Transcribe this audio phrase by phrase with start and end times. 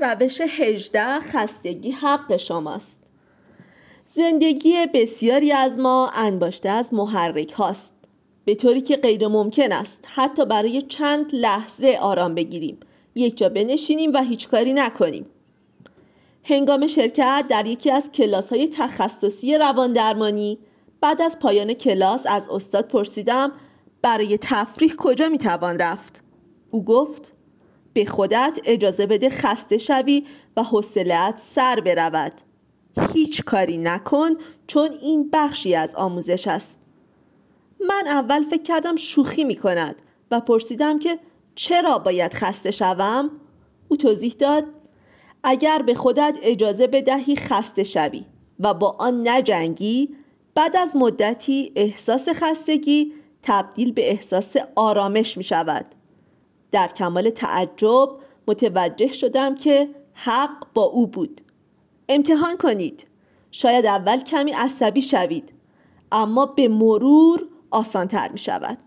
[0.00, 3.00] روش هجده خستگی حق شماست.
[4.06, 7.94] زندگی بسیاری از ما انباشته از محرک هاست.
[8.44, 12.80] به طوری که غیر ممکن است حتی برای چند لحظه آرام بگیریم.
[13.14, 15.26] یک جا بنشینیم و هیچ کاری نکنیم.
[16.44, 20.58] هنگام شرکت در یکی از کلاس های تخصصی روان درمانی
[21.00, 23.52] بعد از پایان کلاس از استاد پرسیدم
[24.02, 26.24] برای تفریح کجا می‌توان رفت؟
[26.70, 27.32] او گفت
[27.92, 30.24] به خودت اجازه بده خسته شوی
[30.56, 32.32] و حوصلهات سر برود.
[33.14, 34.30] هیچ کاری نکن
[34.66, 36.78] چون این بخشی از آموزش است.
[37.80, 41.18] من اول فکر کردم شوخی می کند و پرسیدم که
[41.54, 43.30] چرا باید خسته شوم؟
[43.88, 44.64] او توضیح داد
[45.44, 48.24] اگر به خودت اجازه بدهی خسته شوی
[48.60, 50.16] و با آن نجنگی
[50.54, 55.86] بعد از مدتی احساس خستگی تبدیل به احساس آرامش می شود
[56.70, 58.10] در کمال تعجب
[58.48, 61.40] متوجه شدم که حق با او بود.
[62.08, 63.06] امتحان کنید.
[63.50, 65.52] شاید اول کمی عصبی شوید
[66.12, 68.78] اما به مرور آسانتر می شود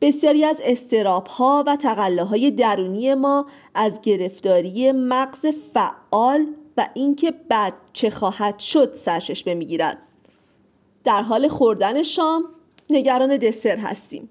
[0.00, 7.74] بسیاری از استراب ها و تقله درونی ما از گرفتاری مغز فعال و اینکه بعد
[7.92, 9.98] چه خواهد شد سرشش می‌گیرد.
[11.04, 12.44] در حال خوردن شام
[12.90, 14.28] نگران دسر هستیم.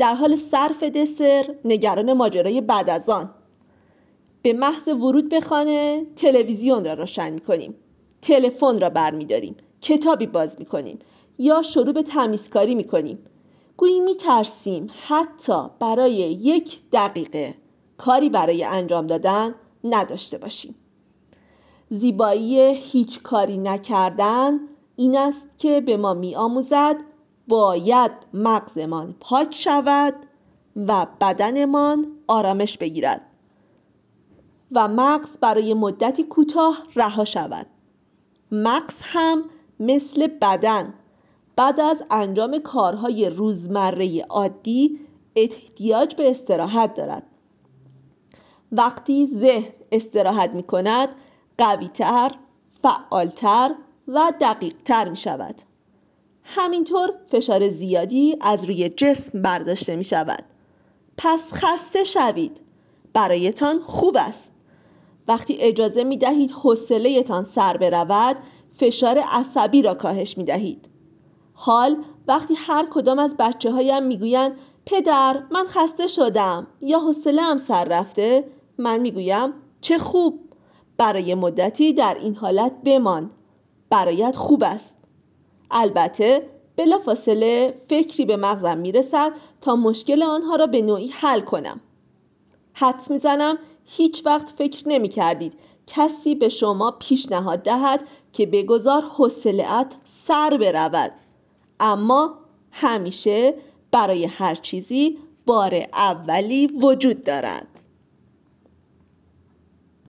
[0.00, 3.30] در حال صرف دسر نگران ماجرای بعد از آن.
[4.42, 7.74] به محض ورود به خانه تلویزیون را روشن کنیم
[8.22, 9.56] تلفن را برمیداریم.
[9.80, 10.98] کتابی باز می‌کنیم.
[11.38, 13.18] یا شروع به تمیزکاری می‌کنیم.
[13.76, 16.12] گویی میترسیم حتی برای
[16.42, 17.54] یک دقیقه
[17.98, 20.74] کاری برای انجام دادن نداشته باشیم.
[21.88, 24.60] زیبایی هیچ کاری نکردن
[24.96, 27.09] این است که به ما میآموزد
[27.48, 30.14] باید مغزمان پاک شود
[30.76, 33.20] و بدنمان آرامش بگیرد
[34.72, 37.66] و مغز برای مدتی کوتاه رها شود.
[38.52, 39.44] مغز هم
[39.80, 40.94] مثل بدن
[41.56, 45.00] بعد از انجام کارهای روزمره عادی
[45.36, 47.22] احتیاج به استراحت دارد.
[48.72, 51.08] وقتی ذهن استراحت می کند
[51.58, 52.34] قویتر،
[52.82, 53.74] فعالتر
[54.08, 55.54] و دقیقتر می شود
[56.44, 60.44] همینطور فشار زیادی از روی جسم برداشته می شود.
[61.18, 62.60] پس خسته شوید.
[63.12, 64.52] برایتان خوب است.
[65.28, 68.36] وقتی اجازه می دهید حسلهتان سر برود
[68.70, 70.90] فشار عصبی را کاهش می دهید.
[71.52, 71.96] حال
[72.28, 74.52] وقتی هر کدام از بچه هایم می‌گویند
[74.86, 78.44] پدر من خسته شدم یا حوصله سر رفته
[78.78, 80.40] من می‌گویم چه خوب
[80.96, 83.30] برای مدتی در این حالت بمان.
[83.90, 84.99] برایت خوب است.
[85.70, 91.80] البته بلا فاصله فکری به مغزم می‌رسد تا مشکل آنها را به نوعی حل کنم.
[92.72, 95.54] حدس می‌زنم هیچ وقت فکر نمی کردید
[95.86, 101.12] کسی به شما پیشنهاد دهد که بگذار حوصلهات سر برود.
[101.80, 102.34] اما
[102.70, 103.54] همیشه
[103.90, 107.82] برای هر چیزی بار اولی وجود دارد.